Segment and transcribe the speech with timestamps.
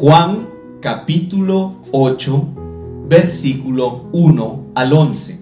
[0.00, 0.48] Juan
[0.80, 2.48] capítulo 8,
[3.06, 5.38] versículo 1 al 11.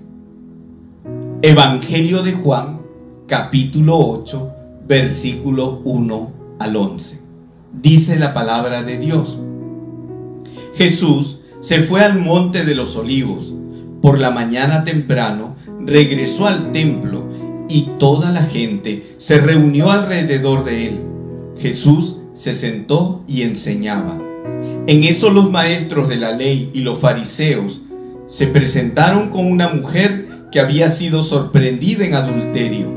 [1.42, 2.80] Evangelio de Juan
[3.28, 4.50] capítulo 8,
[4.88, 7.20] versículo 1 al 11.
[7.72, 9.38] Dice la palabra de Dios.
[10.74, 13.54] Jesús se fue al monte de los olivos.
[14.02, 15.54] Por la mañana temprano
[15.86, 17.22] regresó al templo
[17.68, 21.02] y toda la gente se reunió alrededor de él.
[21.58, 24.27] Jesús se sentó y enseñaba.
[24.88, 27.82] En eso los maestros de la ley y los fariseos
[28.26, 32.88] se presentaron con una mujer que había sido sorprendida en adulterio.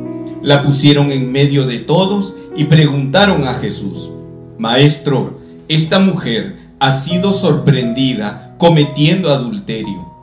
[0.41, 4.09] La pusieron en medio de todos y preguntaron a Jesús,
[4.57, 10.13] Maestro, esta mujer ha sido sorprendida cometiendo adulterio.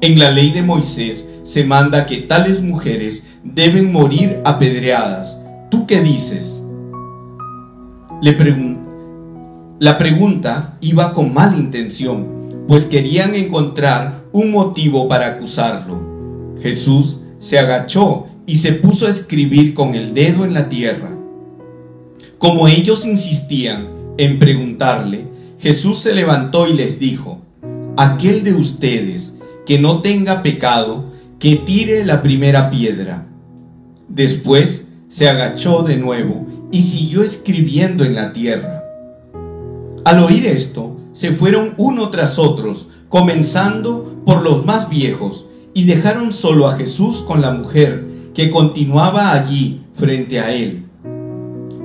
[0.00, 5.38] En la ley de Moisés se manda que tales mujeres deben morir apedreadas.
[5.70, 6.60] ¿Tú qué dices?
[8.20, 8.32] Le
[9.82, 16.56] la pregunta iba con mala intención, pues querían encontrar un motivo para acusarlo.
[16.62, 21.10] Jesús se agachó y se puso a escribir con el dedo en la tierra.
[22.38, 23.88] Como ellos insistían
[24.18, 25.26] en preguntarle,
[25.58, 27.42] Jesús se levantó y les dijo,
[27.96, 29.34] aquel de ustedes
[29.66, 31.06] que no tenga pecado,
[31.40, 33.26] que tire la primera piedra.
[34.08, 38.81] Después se agachó de nuevo y siguió escribiendo en la tierra.
[40.04, 46.32] Al oír esto, se fueron uno tras otros, comenzando por los más viejos, y dejaron
[46.32, 50.84] solo a Jesús con la mujer, que continuaba allí frente a él.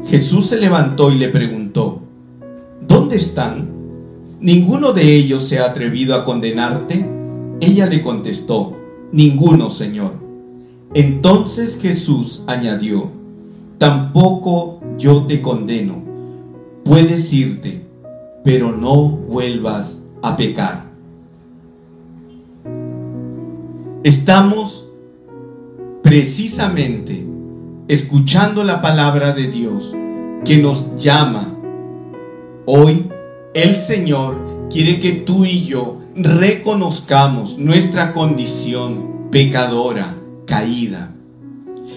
[0.08, 2.02] Jesús se levantó y le preguntó,
[2.88, 3.70] ¿Dónde están?
[4.40, 7.06] ¿Ninguno de ellos se ha atrevido a condenarte?
[7.60, 8.78] Ella le contestó,
[9.12, 10.14] Ninguno, Señor.
[10.94, 13.12] Entonces Jesús añadió,
[13.78, 16.02] Tampoco yo te condeno.
[16.84, 17.87] Puedes irte,
[18.48, 20.86] pero no vuelvas a pecar.
[24.04, 24.88] Estamos
[26.02, 27.28] precisamente
[27.90, 29.94] escuchando la palabra de Dios
[30.46, 31.58] que nos llama.
[32.66, 33.10] Hoy
[33.54, 40.16] el Señor quiere que tú y yo reconozcamos nuestra condición pecadora,
[40.46, 41.14] caída.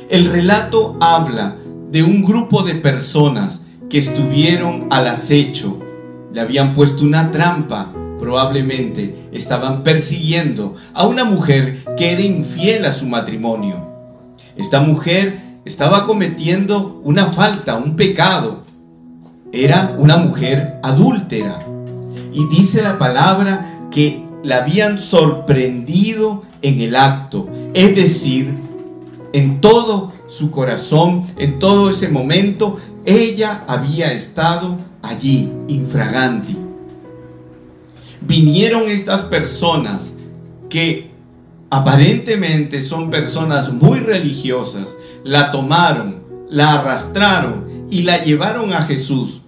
[0.09, 1.59] El relato habla
[1.93, 5.80] de un grupo de personas que estuvieron al acecho,
[6.33, 12.93] le habían puesto una trampa, probablemente estaban persiguiendo a una mujer que era infiel a
[12.93, 13.89] su matrimonio.
[14.57, 18.65] Esta mujer estaba cometiendo una falta, un pecado.
[19.53, 21.67] Era una mujer adúltera.
[22.33, 28.55] Y dice la palabra que la habían sorprendido en el acto, es decir,
[29.33, 36.57] en todo su corazón, en todo ese momento, ella había estado allí, infraganti.
[38.21, 40.13] Vinieron estas personas
[40.69, 41.11] que
[41.71, 44.89] aparentemente son personas muy religiosas,
[45.25, 49.43] la tomaron, la arrastraron y la llevaron a Jesús.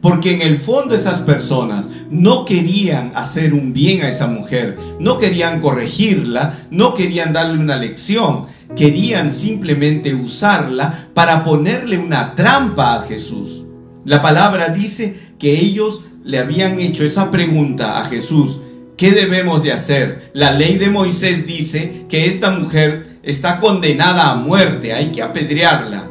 [0.00, 5.18] Porque en el fondo esas personas no querían hacer un bien a esa mujer, no
[5.18, 13.06] querían corregirla, no querían darle una lección, querían simplemente usarla para ponerle una trampa a
[13.06, 13.64] Jesús.
[14.04, 18.60] La palabra dice que ellos le habían hecho esa pregunta a Jesús,
[18.96, 20.30] ¿qué debemos de hacer?
[20.34, 26.08] La ley de Moisés dice que esta mujer está condenada a muerte, hay que apedrearla.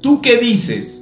[0.00, 0.99] ¿Tú qué dices?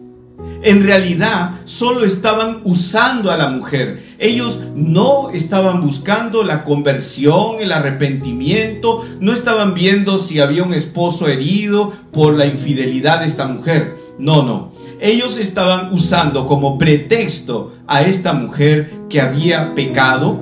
[0.63, 4.03] En realidad solo estaban usando a la mujer.
[4.19, 11.29] Ellos no estaban buscando la conversión, el arrepentimiento, no estaban viendo si había un esposo
[11.29, 13.97] herido por la infidelidad de esta mujer.
[14.19, 14.73] No, no.
[15.01, 20.41] Ellos estaban usando como pretexto a esta mujer que había pecado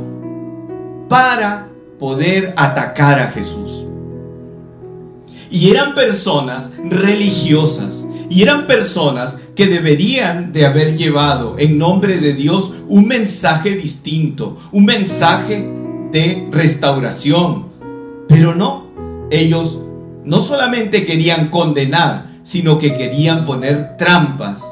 [1.11, 1.69] para
[1.99, 3.85] poder atacar a Jesús.
[5.51, 8.07] Y eran personas religiosas.
[8.29, 14.59] Y eran personas que deberían de haber llevado en nombre de Dios un mensaje distinto,
[14.71, 15.67] un mensaje
[16.13, 17.67] de restauración.
[18.29, 18.91] Pero no,
[19.31, 19.81] ellos
[20.25, 24.63] no solamente querían condenar, sino que querían poner trampas.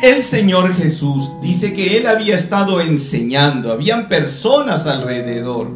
[0.00, 5.70] El Señor Jesús dice que Él había estado enseñando, habían personas alrededor.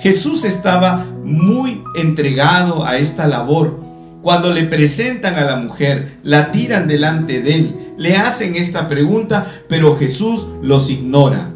[0.00, 3.83] Jesús estaba muy entregado a esta labor
[4.24, 9.46] cuando le presentan a la mujer, la tiran delante de él, le hacen esta pregunta,
[9.68, 11.50] pero Jesús los ignora.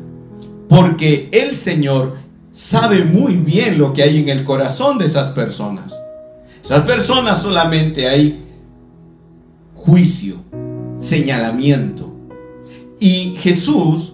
[0.69, 2.19] Porque el Señor
[2.53, 5.99] sabe muy bien lo que hay en el corazón de esas personas.
[6.62, 8.44] Esas personas solamente hay
[9.75, 10.37] juicio,
[10.94, 12.12] señalamiento.
[13.00, 14.12] Y Jesús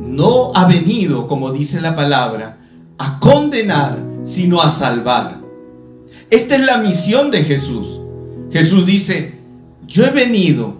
[0.00, 2.58] no ha venido, como dice la palabra,
[2.98, 5.41] a condenar, sino a salvar.
[6.32, 8.00] Esta es la misión de Jesús.
[8.50, 9.34] Jesús dice,
[9.86, 10.76] yo he venido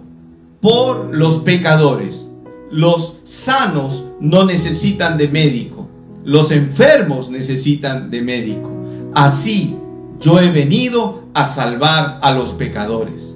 [0.59, 2.27] por los pecadores.
[2.71, 5.87] Los sanos no necesitan de médico.
[6.25, 8.71] Los enfermos necesitan de médico.
[9.13, 9.75] Así
[10.19, 13.35] yo he venido a salvar a los pecadores.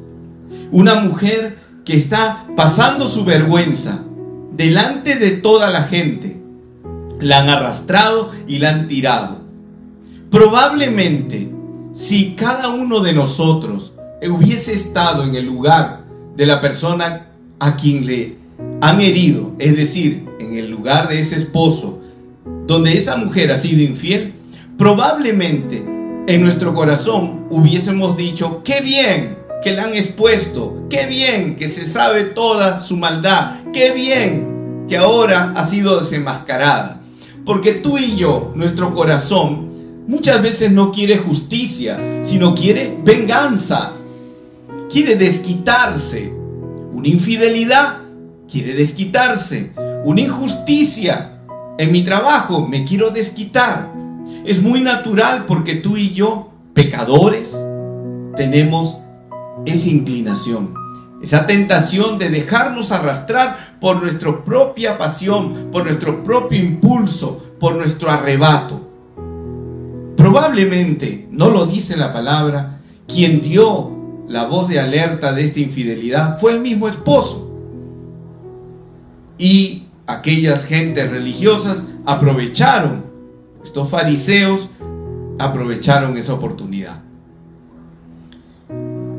[0.72, 4.04] Una mujer que está pasando su vergüenza
[4.56, 6.42] delante de toda la gente.
[7.20, 9.38] La han arrastrado y la han tirado.
[10.32, 11.52] Probablemente,
[11.98, 13.92] si cada uno de nosotros
[14.22, 16.04] hubiese estado en el lugar
[16.36, 17.26] de la persona
[17.58, 18.36] a quien le
[18.82, 22.00] han herido, es decir, en el lugar de ese esposo,
[22.68, 24.36] donde esa mujer ha sido infiel,
[24.78, 25.84] probablemente
[26.28, 31.88] en nuestro corazón hubiésemos dicho, qué bien que la han expuesto, qué bien que se
[31.88, 37.02] sabe toda su maldad, qué bien que ahora ha sido desenmascarada.
[37.44, 39.67] Porque tú y yo, nuestro corazón,
[40.08, 43.94] muchas veces no quiere justicia, sino quiere venganza,
[44.90, 46.34] quiere desquitarse.
[46.94, 48.00] Una infidelidad
[48.50, 49.74] quiere desquitarse.
[50.06, 51.40] Una injusticia
[51.78, 53.94] en mi trabajo me quiero desquitar.
[54.46, 57.56] Es muy natural porque tú y yo, pecadores,
[58.36, 58.98] tenemos
[59.66, 60.74] esa inclinación,
[61.22, 68.10] esa tentación de dejarnos arrastrar por nuestra propia pasión, por nuestro propio impulso, por nuestro
[68.10, 68.87] arrebato.
[70.18, 73.92] Probablemente, no lo dice la palabra, quien dio
[74.28, 77.50] la voz de alerta de esta infidelidad fue el mismo esposo.
[79.38, 83.06] Y aquellas gentes religiosas aprovecharon,
[83.64, 84.68] estos fariseos
[85.38, 87.04] aprovecharon esa oportunidad.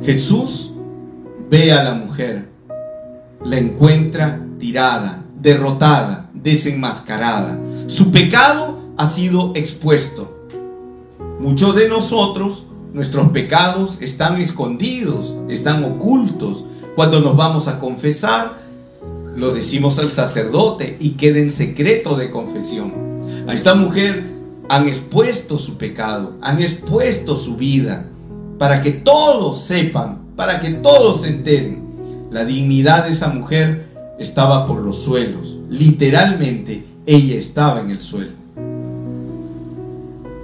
[0.02, 0.72] Jesús
[1.48, 2.48] ve a la mujer,
[3.44, 7.56] la encuentra tirada, derrotada, desenmascarada.
[7.86, 10.37] Su pecado ha sido expuesto.
[11.40, 16.64] Muchos de nosotros, nuestros pecados están escondidos, están ocultos.
[16.96, 18.58] Cuando nos vamos a confesar,
[19.36, 22.92] lo decimos al sacerdote y queda en secreto de confesión.
[23.46, 24.24] A esta mujer
[24.68, 28.06] han expuesto su pecado, han expuesto su vida
[28.58, 31.84] para que todos sepan, para que todos se enteren.
[32.32, 33.86] La dignidad de esa mujer
[34.18, 35.60] estaba por los suelos.
[35.70, 38.32] Literalmente, ella estaba en el suelo.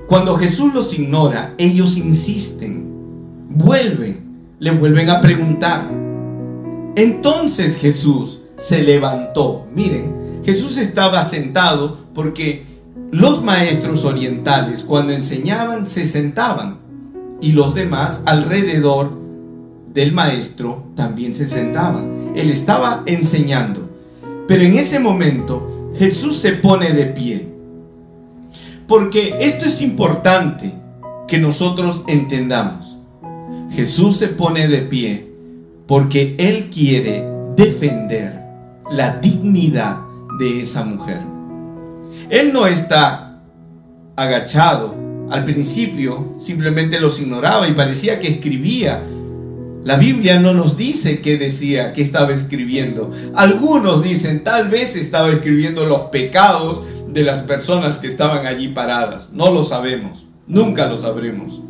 [0.07, 2.87] Cuando Jesús los ignora, ellos insisten,
[3.49, 5.91] vuelven, le vuelven a preguntar.
[6.97, 9.67] Entonces Jesús se levantó.
[9.75, 12.65] Miren, Jesús estaba sentado porque
[13.11, 16.79] los maestros orientales cuando enseñaban se sentaban
[17.41, 19.13] y los demás alrededor
[19.93, 22.33] del maestro también se sentaban.
[22.37, 23.89] Él estaba enseñando.
[24.47, 27.54] Pero en ese momento Jesús se pone de pie.
[28.87, 30.73] Porque esto es importante
[31.27, 32.97] que nosotros entendamos.
[33.71, 35.31] Jesús se pone de pie
[35.87, 37.25] porque Él quiere
[37.57, 38.41] defender
[38.91, 39.99] la dignidad
[40.39, 41.21] de esa mujer.
[42.31, 43.41] Él no está
[44.17, 44.95] agachado
[45.31, 49.03] al principio simplemente los ignoraba y parecía que escribía.
[49.83, 53.11] La Biblia no nos dice qué decía, qué estaba escribiendo.
[53.35, 56.83] Algunos dicen, tal vez estaba escribiendo los pecados
[57.15, 59.31] de las personas que estaban allí paradas.
[59.33, 61.61] No lo sabemos, nunca lo sabremos.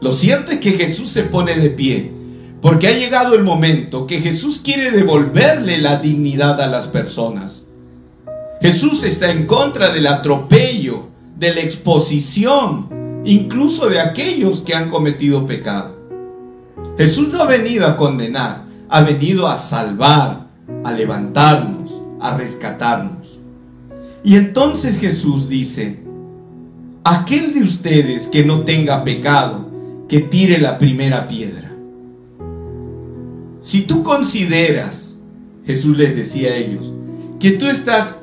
[0.00, 2.12] Lo cierto es que Jesús se pone de pie,
[2.60, 7.64] porque ha llegado el momento que Jesús quiere devolverle la dignidad a las personas.
[8.60, 15.46] Jesús está en contra del atropello, de la exposición, incluso de aquellos que han cometido
[15.46, 15.96] pecado.
[16.98, 20.46] Jesús no ha venido a condenar, ha venido a salvar,
[20.84, 23.17] a levantarnos, a rescatarnos.
[24.28, 26.00] Y entonces Jesús dice,
[27.02, 29.70] aquel de ustedes que no tenga pecado,
[30.06, 31.72] que tire la primera piedra.
[33.62, 35.14] Si tú consideras,
[35.64, 36.92] Jesús les decía a ellos,
[37.40, 38.18] que tú estás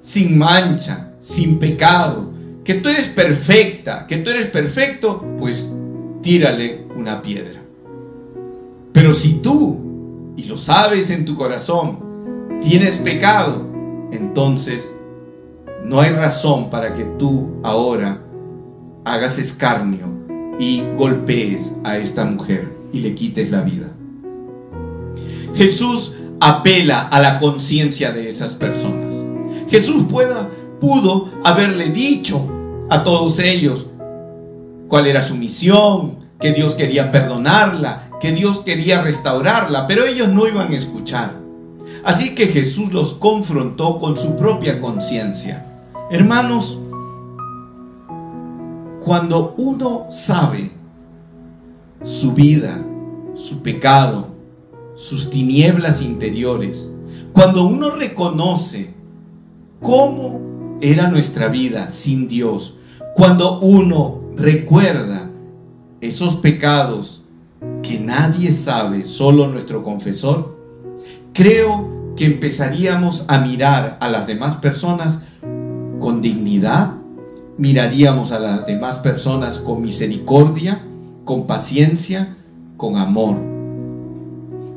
[0.00, 2.32] sin mancha, sin pecado,
[2.64, 5.70] que tú eres perfecta, que tú eres perfecto, pues
[6.22, 7.60] tírale una piedra.
[8.90, 11.98] Pero si tú, y lo sabes en tu corazón,
[12.62, 13.66] tienes pecado,
[14.12, 14.94] entonces
[15.86, 18.20] no hay razón para que tú ahora
[19.04, 20.08] hagas escarnio
[20.58, 23.92] y golpees a esta mujer y le quites la vida.
[25.54, 29.14] Jesús apela a la conciencia de esas personas.
[29.68, 30.06] Jesús
[30.80, 32.44] pudo haberle dicho
[32.90, 33.86] a todos ellos
[34.88, 40.48] cuál era su misión, que Dios quería perdonarla, que Dios quería restaurarla, pero ellos no
[40.48, 41.36] iban a escuchar.
[42.02, 45.74] Así que Jesús los confrontó con su propia conciencia.
[46.08, 46.78] Hermanos,
[49.04, 50.70] cuando uno sabe
[52.04, 52.80] su vida,
[53.34, 54.28] su pecado,
[54.94, 56.88] sus tinieblas interiores,
[57.32, 58.94] cuando uno reconoce
[59.82, 62.76] cómo era nuestra vida sin Dios,
[63.16, 65.28] cuando uno recuerda
[66.00, 67.24] esos pecados
[67.82, 70.56] que nadie sabe, solo nuestro confesor,
[71.32, 75.20] creo que empezaríamos a mirar a las demás personas
[76.06, 76.92] con dignidad,
[77.58, 80.80] miraríamos a las demás personas con misericordia,
[81.24, 82.36] con paciencia,
[82.76, 83.34] con amor.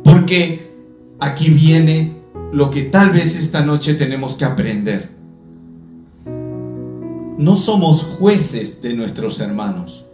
[0.03, 0.73] Porque
[1.19, 2.15] aquí viene
[2.51, 5.11] lo que tal vez esta noche tenemos que aprender.
[7.37, 10.05] No somos jueces de nuestros hermanos.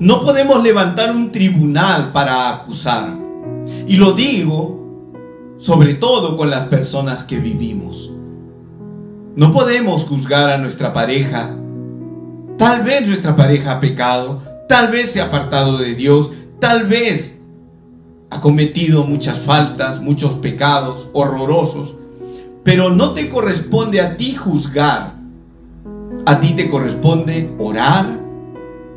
[0.00, 3.14] No podemos levantar un tribunal para acusar.
[3.86, 8.14] Y lo digo sobre todo con las personas que vivimos.
[9.36, 11.50] No podemos juzgar a nuestra pareja.
[12.56, 17.36] Tal vez nuestra pareja ha pecado, tal vez se ha apartado de Dios, tal vez
[18.30, 21.96] ha cometido muchas faltas, muchos pecados horrorosos,
[22.62, 25.14] pero no te corresponde a ti juzgar.
[26.26, 28.06] A ti te corresponde orar,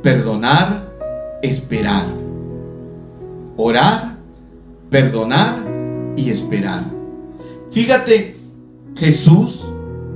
[0.03, 0.87] perdonar,
[1.41, 2.05] esperar.
[3.57, 4.17] Orar,
[4.91, 5.57] perdonar
[6.15, 6.85] y esperar.
[7.71, 8.37] Fíjate,
[8.95, 9.65] Jesús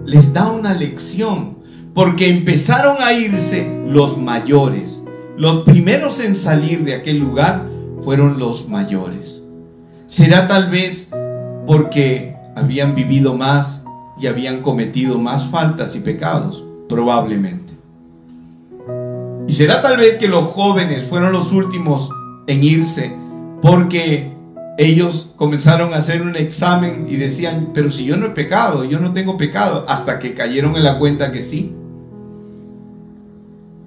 [0.05, 1.58] les da una lección
[1.93, 5.01] porque empezaron a irse los mayores.
[5.38, 7.67] Los primeros en salir de aquel lugar
[8.03, 9.43] fueron los mayores.
[10.08, 11.10] Será tal vez
[11.65, 13.81] porque habían vivido más
[14.20, 17.74] y habían cometido más faltas y pecados, probablemente.
[19.48, 22.10] Y será tal vez que los jóvenes fueron los últimos
[22.48, 23.15] en irse
[23.62, 24.34] porque
[24.78, 29.00] ellos comenzaron a hacer un examen y decían, pero si yo no he pecado, yo
[29.00, 31.75] no tengo pecado, hasta que cayeron en la cuenta que sí.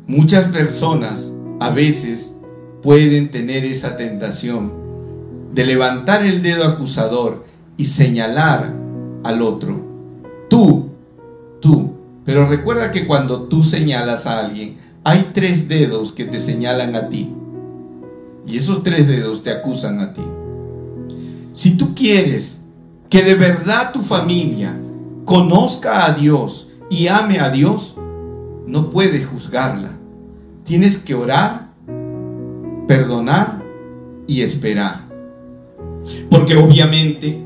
[0.07, 2.35] Muchas personas a veces
[2.83, 4.73] pueden tener esa tentación
[5.55, 7.45] de levantar el dedo acusador
[7.76, 8.75] y señalar
[9.23, 9.81] al otro.
[10.50, 10.91] Tú,
[11.61, 11.95] tú.
[12.25, 17.09] Pero recuerda que cuando tú señalas a alguien, hay tres dedos que te señalan a
[17.09, 17.33] ti.
[18.47, 20.23] Y esos tres dedos te acusan a ti.
[21.54, 22.61] Si tú quieres
[23.08, 24.76] que de verdad tu familia
[25.25, 27.94] conozca a Dios y ame a Dios,
[28.66, 29.92] no puedes juzgarla.
[30.64, 31.68] Tienes que orar,
[32.88, 33.62] perdonar
[34.26, 35.04] y esperar.
[36.28, 37.40] Porque obviamente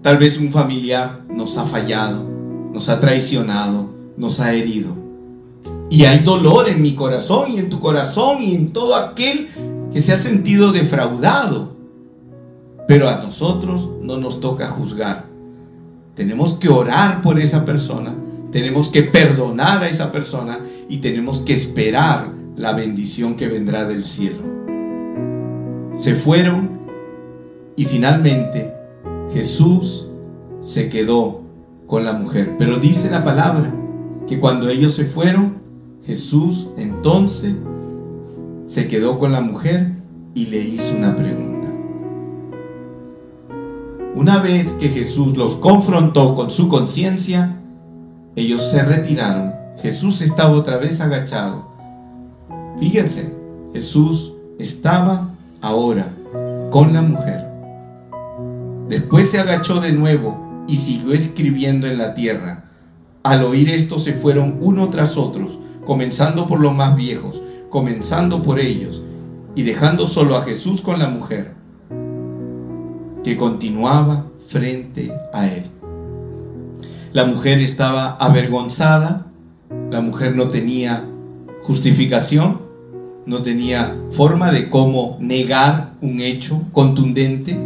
[0.00, 2.24] tal vez un familiar nos ha fallado,
[2.72, 4.96] nos ha traicionado, nos ha herido.
[5.90, 9.48] Y hay dolor en mi corazón y en tu corazón y en todo aquel
[9.92, 11.79] que se ha sentido defraudado.
[12.90, 15.26] Pero a nosotros no nos toca juzgar.
[16.16, 18.16] Tenemos que orar por esa persona,
[18.50, 24.04] tenemos que perdonar a esa persona y tenemos que esperar la bendición que vendrá del
[24.04, 24.42] cielo.
[25.98, 26.80] Se fueron
[27.76, 28.74] y finalmente
[29.32, 30.08] Jesús
[30.60, 31.42] se quedó
[31.86, 32.56] con la mujer.
[32.58, 33.72] Pero dice la palabra
[34.26, 35.58] que cuando ellos se fueron,
[36.04, 37.54] Jesús entonces
[38.66, 39.92] se quedó con la mujer
[40.34, 41.49] y le hizo una pregunta.
[44.16, 47.56] Una vez que Jesús los confrontó con su conciencia,
[48.34, 49.54] ellos se retiraron.
[49.80, 51.64] Jesús estaba otra vez agachado.
[52.80, 53.32] Fíjense,
[53.72, 55.28] Jesús estaba
[55.60, 56.12] ahora
[56.70, 57.46] con la mujer.
[58.88, 62.64] Después se agachó de nuevo y siguió escribiendo en la tierra.
[63.22, 65.46] Al oír esto se fueron uno tras otro,
[65.86, 69.02] comenzando por los más viejos, comenzando por ellos,
[69.54, 71.59] y dejando solo a Jesús con la mujer
[73.22, 75.64] que continuaba frente a él.
[77.12, 79.26] La mujer estaba avergonzada,
[79.90, 81.04] la mujer no tenía
[81.62, 82.60] justificación,
[83.26, 87.58] no tenía forma de cómo negar un hecho contundente.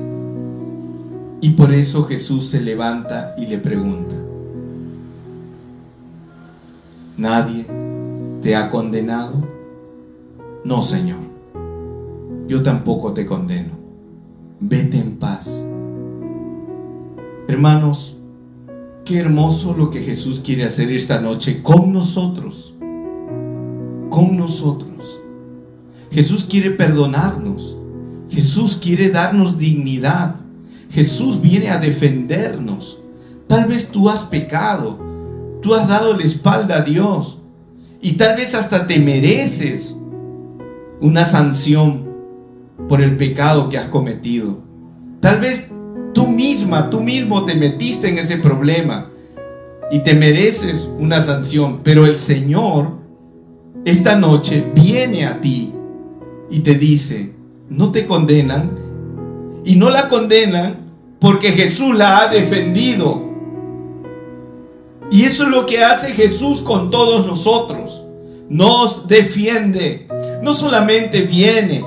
[1.41, 4.17] Y por eso Jesús se levanta y le pregunta,
[7.19, 7.67] ¿nadie
[8.43, 9.47] te ha condenado?
[10.65, 11.19] No, Señor,
[12.49, 13.84] yo tampoco te condeno
[14.69, 15.49] vete en paz.
[17.49, 18.17] Hermanos,
[19.05, 22.75] qué hermoso lo que Jesús quiere hacer esta noche con nosotros.
[24.11, 25.21] Con nosotros.
[26.11, 27.77] Jesús quiere perdonarnos.
[28.31, 30.37] Jesús quiere darnos dignidad.
[30.91, 32.99] Jesús viene a defendernos.
[33.47, 34.99] Tal vez tú has pecado.
[35.61, 37.39] Tú has dado la espalda a Dios.
[38.01, 39.95] Y tal vez hasta te mereces
[41.01, 42.04] una sanción
[42.89, 44.59] por el pecado que has cometido.
[45.21, 45.69] Tal vez
[46.15, 49.11] Tú misma, tú mismo te metiste en ese problema
[49.91, 52.93] y te mereces una sanción, pero el Señor
[53.85, 55.75] esta noche viene a ti
[56.51, 57.35] y te dice,
[57.69, 58.79] no te condenan
[59.65, 63.25] y no la condenan porque Jesús la ha defendido.
[65.11, 68.05] Y eso es lo que hace Jesús con todos nosotros.
[68.49, 70.07] Nos defiende.
[70.43, 71.85] No solamente viene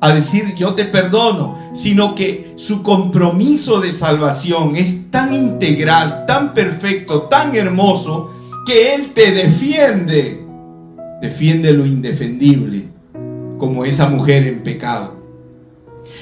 [0.00, 6.54] a decir yo te perdono, sino que su compromiso de salvación es tan integral, tan
[6.54, 8.30] perfecto, tan hermoso,
[8.64, 10.44] que Él te defiende.
[11.20, 12.88] Defiende lo indefendible,
[13.58, 15.16] como esa mujer en pecado.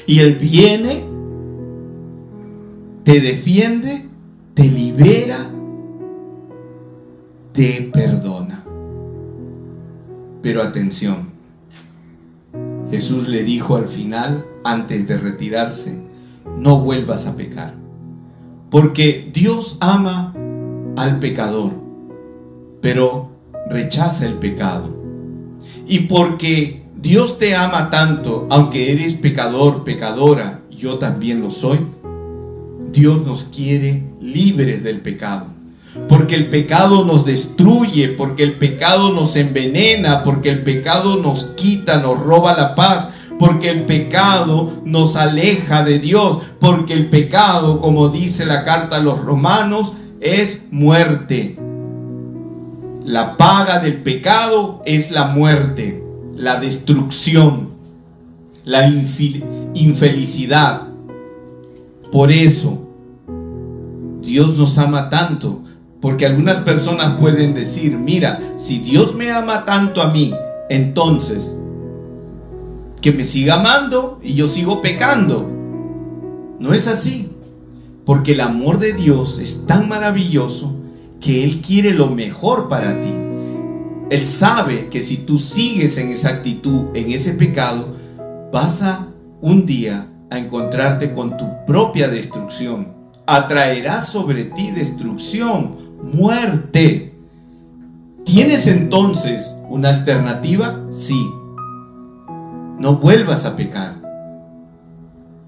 [0.06, 1.04] Y Él viene,
[3.04, 4.06] te defiende,
[4.54, 5.50] te libera,
[7.52, 8.64] te perdona.
[10.40, 11.35] Pero atención,
[12.90, 16.00] Jesús le dijo al final, antes de retirarse,
[16.58, 17.74] no vuelvas a pecar.
[18.70, 20.34] Porque Dios ama
[20.96, 21.72] al pecador,
[22.80, 23.30] pero
[23.68, 24.94] rechaza el pecado.
[25.86, 31.80] Y porque Dios te ama tanto, aunque eres pecador, pecadora, yo también lo soy,
[32.92, 35.55] Dios nos quiere libres del pecado.
[36.08, 42.00] Porque el pecado nos destruye, porque el pecado nos envenena, porque el pecado nos quita,
[42.00, 48.08] nos roba la paz, porque el pecado nos aleja de Dios, porque el pecado, como
[48.08, 51.58] dice la carta a los romanos, es muerte.
[53.04, 57.70] La paga del pecado es la muerte, la destrucción,
[58.64, 58.88] la
[59.74, 60.88] infelicidad.
[62.10, 62.82] Por eso,
[64.22, 65.62] Dios nos ama tanto
[66.00, 70.34] porque algunas personas pueden decir, mira, si Dios me ama tanto a mí,
[70.68, 71.56] entonces
[73.00, 75.48] que me siga amando y yo sigo pecando.
[76.58, 77.30] No es así,
[78.04, 80.74] porque el amor de Dios es tan maravilloso
[81.20, 83.12] que Él quiere lo mejor para ti.
[84.10, 87.96] Él sabe que si tú sigues en esa actitud, en ese pecado,
[88.52, 89.08] vas a
[89.40, 92.94] un día a encontrarte con tu propia destrucción.
[93.26, 97.14] Atraerá sobre ti destrucción, muerte.
[98.24, 100.86] ¿Tienes entonces una alternativa?
[100.90, 101.28] Sí.
[102.78, 104.02] No vuelvas a pecar.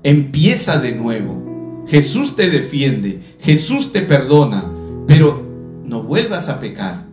[0.03, 1.85] Empieza de nuevo.
[1.87, 4.71] Jesús te defiende, Jesús te perdona,
[5.07, 5.43] pero
[5.85, 7.07] no vuelvas a pecar.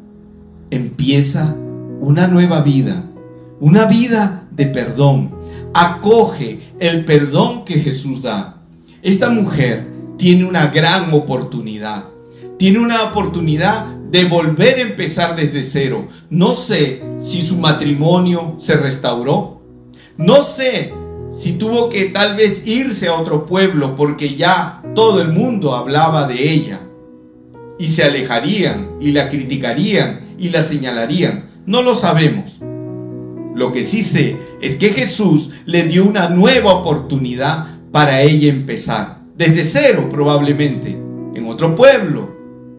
[0.69, 1.55] Empieza
[2.01, 3.05] una nueva vida,
[3.59, 5.33] una vida de perdón.
[5.73, 8.57] Acoge el perdón que Jesús da.
[9.01, 12.14] Esta mujer tiene una gran oportunidad
[12.57, 16.07] tiene una oportunidad de volver a empezar desde cero.
[16.29, 19.61] No sé si su matrimonio se restauró.
[20.17, 20.93] No sé
[21.33, 26.27] si tuvo que tal vez irse a otro pueblo porque ya todo el mundo hablaba
[26.27, 26.81] de ella.
[27.77, 31.47] Y se alejarían y la criticarían y la señalarían.
[31.65, 32.59] No lo sabemos.
[33.53, 39.19] Lo que sí sé es que Jesús le dio una nueva oportunidad para ella empezar.
[39.35, 40.91] Desde cero probablemente.
[41.35, 42.34] En otro pueblo,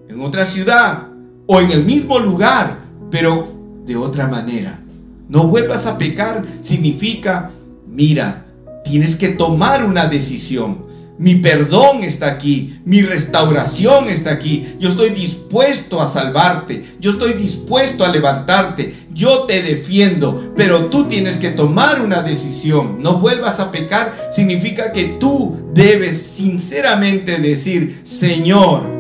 [0.09, 1.09] en otra ciudad
[1.47, 2.79] o en el mismo lugar,
[3.11, 3.49] pero
[3.85, 4.81] de otra manera.
[5.29, 7.51] No vuelvas a pecar significa,
[7.87, 8.47] mira,
[8.85, 10.87] tienes que tomar una decisión.
[11.19, 14.67] Mi perdón está aquí, mi restauración está aquí.
[14.79, 21.07] Yo estoy dispuesto a salvarte, yo estoy dispuesto a levantarte, yo te defiendo, pero tú
[21.07, 22.99] tienes que tomar una decisión.
[23.01, 28.96] No vuelvas a pecar significa que tú debes sinceramente decir, Señor,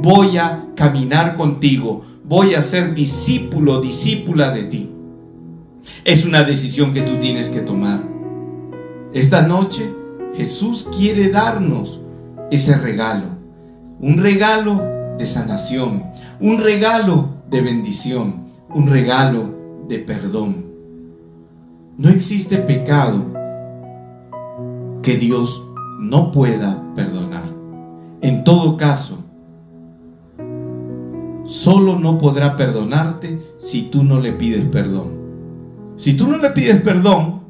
[0.00, 4.90] voy a caminar contigo, voy a ser discípulo, discípula de ti.
[6.04, 8.02] Es una decisión que tú tienes que tomar.
[9.12, 9.90] Esta noche
[10.34, 12.00] Jesús quiere darnos
[12.50, 13.26] ese regalo,
[14.00, 14.82] un regalo
[15.18, 16.04] de sanación,
[16.40, 19.54] un regalo de bendición, un regalo
[19.88, 20.66] de perdón.
[21.96, 23.24] No existe pecado
[25.02, 25.64] que Dios
[25.98, 27.44] no pueda perdonar.
[28.20, 29.18] En todo caso,
[31.68, 35.18] solo no podrá perdonarte si tú no le pides perdón.
[35.98, 37.42] Si tú no le pides perdón,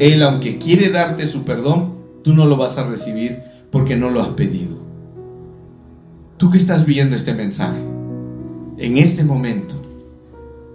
[0.00, 3.40] Él, aunque quiere darte su perdón, tú no lo vas a recibir
[3.70, 4.78] porque no lo has pedido.
[6.38, 7.78] Tú que estás viendo este mensaje,
[8.78, 9.76] en este momento,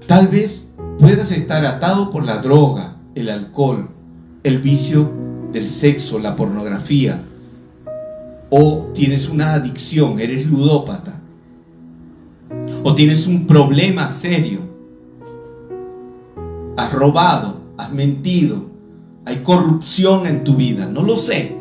[0.08, 3.89] tal vez puedas estar atado por la droga, el alcohol,
[4.44, 5.12] el vicio
[5.52, 7.22] del sexo, la pornografía,
[8.50, 11.20] o tienes una adicción, eres ludópata
[12.84, 14.60] o tienes un problema serio.
[16.78, 18.65] Has robado, has mentido,
[19.26, 21.58] hay corrupción en tu vida, no lo sé.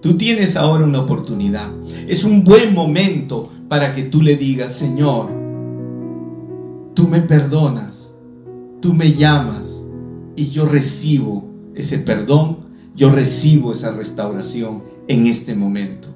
[0.00, 1.70] Tú tienes ahora una oportunidad.
[2.08, 5.28] Es un buen momento para que tú le digas, Señor,
[6.94, 8.12] tú me perdonas,
[8.80, 9.80] tú me llamas
[10.34, 12.58] y yo recibo ese perdón,
[12.96, 16.08] yo recibo esa restauración en este momento.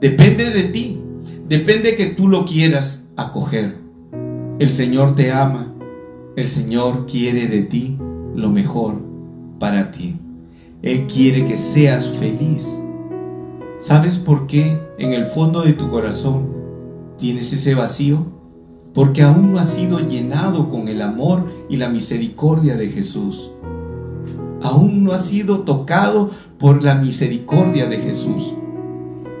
[0.00, 1.00] Depende de ti,
[1.48, 3.78] depende que tú lo quieras acoger.
[4.58, 5.74] El Señor te ama,
[6.36, 7.98] el Señor quiere de ti
[8.34, 8.96] lo mejor
[9.58, 10.16] para ti.
[10.82, 12.68] Él quiere que seas feliz.
[13.78, 16.48] ¿Sabes por qué en el fondo de tu corazón
[17.18, 18.26] tienes ese vacío?
[18.92, 23.50] Porque aún no has sido llenado con el amor y la misericordia de Jesús.
[24.62, 28.54] Aún no has sido tocado por la misericordia de Jesús.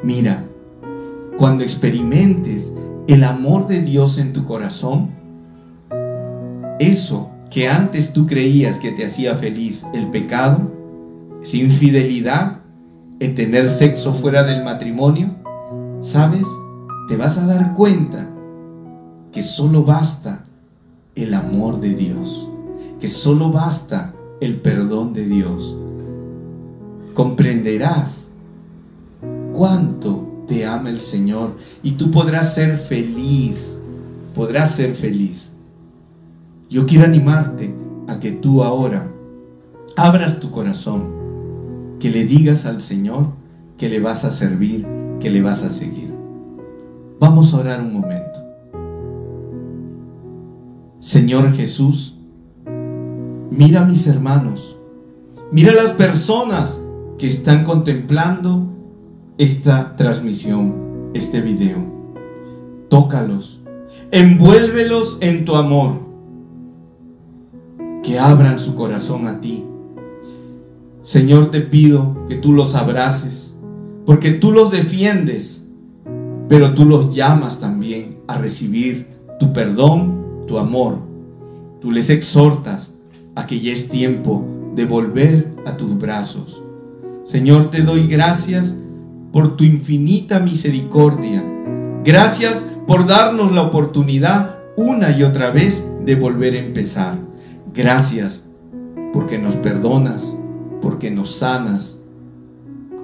[0.02, 0.43] Mira,
[1.38, 2.72] cuando experimentes
[3.06, 5.10] el amor de Dios en tu corazón,
[6.78, 10.72] eso que antes tú creías que te hacía feliz, el pecado,
[11.42, 12.58] esa infidelidad,
[13.20, 15.34] el tener sexo fuera del matrimonio,
[16.00, 16.46] ¿sabes?
[17.08, 18.28] Te vas a dar cuenta
[19.32, 20.44] que solo basta
[21.14, 22.48] el amor de Dios,
[22.98, 25.76] que solo basta el perdón de Dios.
[27.14, 28.26] Comprenderás
[29.52, 33.78] cuánto te ama el Señor y tú podrás ser feliz,
[34.34, 35.52] podrás ser feliz.
[36.70, 37.74] Yo quiero animarte
[38.08, 39.08] a que tú ahora
[39.96, 43.28] abras tu corazón, que le digas al Señor
[43.78, 44.86] que le vas a servir,
[45.20, 46.12] que le vas a seguir.
[47.20, 48.40] Vamos a orar un momento.
[51.00, 52.18] Señor Jesús,
[53.50, 54.76] mira a mis hermanos,
[55.52, 56.80] mira a las personas
[57.18, 58.73] que están contemplando
[59.36, 61.78] esta transmisión, este video.
[62.88, 63.60] Tócalos,
[64.12, 66.00] envuélvelos en tu amor
[68.02, 69.64] que abran su corazón a ti.
[71.02, 73.56] Señor, te pido que tú los abraces,
[74.06, 75.64] porque tú los defiendes,
[76.48, 79.08] pero tú los llamas también a recibir
[79.40, 80.98] tu perdón, tu amor.
[81.80, 82.94] Tú les exhortas
[83.34, 86.62] a que ya es tiempo de volver a tus brazos.
[87.24, 88.76] Señor, te doy gracias
[89.34, 91.44] por tu infinita misericordia.
[92.04, 97.18] Gracias por darnos la oportunidad una y otra vez de volver a empezar.
[97.74, 98.44] Gracias
[99.12, 100.36] porque nos perdonas,
[100.80, 101.98] porque nos sanas.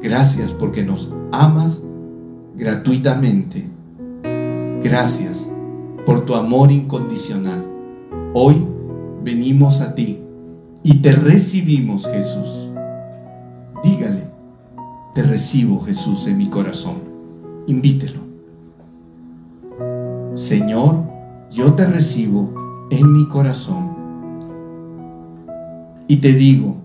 [0.00, 1.80] Gracias porque nos amas
[2.56, 3.66] gratuitamente.
[4.84, 5.50] Gracias
[6.06, 7.66] por tu amor incondicional.
[8.34, 8.64] Hoy
[9.24, 10.20] venimos a ti
[10.84, 12.70] y te recibimos, Jesús.
[13.82, 14.29] Dígale,
[15.14, 16.96] te recibo, Jesús, en mi corazón.
[17.66, 18.20] Invítelo.
[20.34, 21.02] Señor,
[21.50, 23.90] yo te recibo en mi corazón
[26.06, 26.76] y te digo,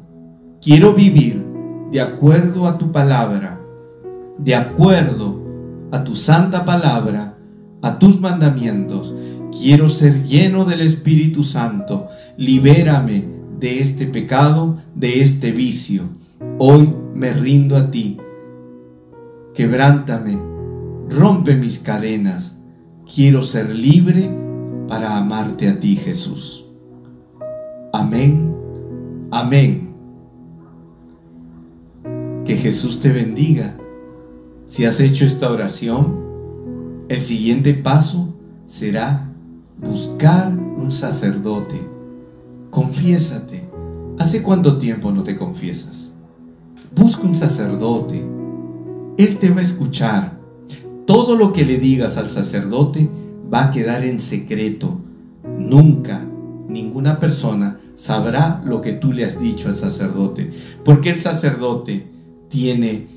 [0.62, 1.44] quiero vivir
[1.92, 3.60] de acuerdo a tu palabra,
[4.38, 5.42] de acuerdo
[5.92, 7.36] a tu santa palabra,
[7.82, 9.16] a tus mandamientos.
[9.52, 12.10] Quiero ser lleno del Espíritu Santo.
[12.38, 13.26] Libérame
[13.60, 16.04] de este pecado, de este vicio.
[16.60, 18.18] Hoy me rindo a ti.
[19.56, 20.38] Quebrántame,
[21.10, 22.56] rompe mis cadenas.
[23.12, 24.30] Quiero ser libre
[24.88, 26.66] para amarte a ti, Jesús.
[27.94, 28.56] Amén
[29.32, 29.94] Amén.
[32.46, 33.76] Que Jesús te bendiga.
[34.66, 38.34] Si has hecho esta oración, el siguiente paso
[38.66, 39.30] será
[39.82, 41.82] buscar un sacerdote.
[42.70, 43.68] Confiésate.
[44.18, 46.05] ¿Hace cuánto tiempo no te confiesas?
[46.96, 48.24] Busca un sacerdote.
[49.18, 50.38] Él te va a escuchar.
[51.06, 53.10] Todo lo que le digas al sacerdote
[53.54, 55.00] va a quedar en secreto.
[55.60, 56.24] Nunca
[56.68, 60.52] ninguna persona sabrá lo que tú le has dicho al sacerdote,
[60.84, 62.08] porque el sacerdote
[62.50, 63.08] tiene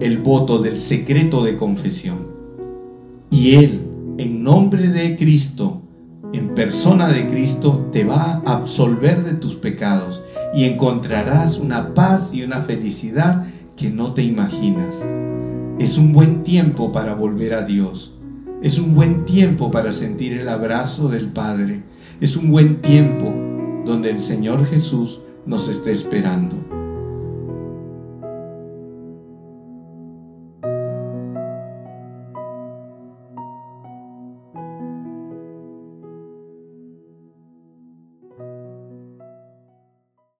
[0.00, 2.32] el voto del secreto de confesión.
[3.30, 3.82] Y él,
[4.18, 5.80] en nombre de Cristo,
[6.32, 10.22] en persona de Cristo, te va a absolver de tus pecados
[10.54, 15.02] y encontrarás una paz y una felicidad que no te imaginas.
[15.78, 18.12] Es un buen tiempo para volver a Dios.
[18.62, 21.82] Es un buen tiempo para sentir el abrazo del Padre.
[22.20, 23.32] Es un buen tiempo
[23.84, 26.81] donde el Señor Jesús nos está esperando.